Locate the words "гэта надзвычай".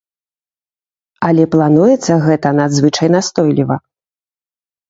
2.25-3.07